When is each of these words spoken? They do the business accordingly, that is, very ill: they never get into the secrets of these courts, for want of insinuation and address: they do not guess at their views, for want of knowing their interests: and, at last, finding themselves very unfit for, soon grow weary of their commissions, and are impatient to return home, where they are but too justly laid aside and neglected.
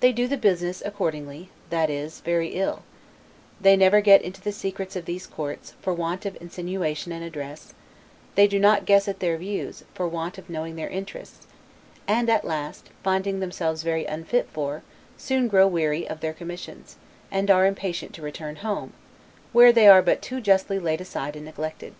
They 0.00 0.12
do 0.12 0.28
the 0.28 0.36
business 0.36 0.82
accordingly, 0.84 1.48
that 1.70 1.88
is, 1.88 2.20
very 2.20 2.48
ill: 2.56 2.82
they 3.58 3.74
never 3.74 4.02
get 4.02 4.20
into 4.20 4.42
the 4.42 4.52
secrets 4.52 4.96
of 4.96 5.06
these 5.06 5.26
courts, 5.26 5.72
for 5.80 5.94
want 5.94 6.26
of 6.26 6.36
insinuation 6.42 7.10
and 7.10 7.24
address: 7.24 7.72
they 8.34 8.46
do 8.46 8.58
not 8.58 8.84
guess 8.84 9.08
at 9.08 9.20
their 9.20 9.38
views, 9.38 9.82
for 9.94 10.06
want 10.06 10.36
of 10.36 10.50
knowing 10.50 10.76
their 10.76 10.90
interests: 10.90 11.46
and, 12.06 12.28
at 12.28 12.44
last, 12.44 12.90
finding 13.02 13.40
themselves 13.40 13.82
very 13.82 14.04
unfit 14.04 14.46
for, 14.52 14.82
soon 15.16 15.48
grow 15.48 15.66
weary 15.66 16.06
of 16.06 16.20
their 16.20 16.34
commissions, 16.34 16.96
and 17.30 17.50
are 17.50 17.64
impatient 17.64 18.12
to 18.16 18.20
return 18.20 18.56
home, 18.56 18.92
where 19.54 19.72
they 19.72 19.88
are 19.88 20.02
but 20.02 20.20
too 20.20 20.42
justly 20.42 20.78
laid 20.78 21.00
aside 21.00 21.34
and 21.34 21.46
neglected. 21.46 21.94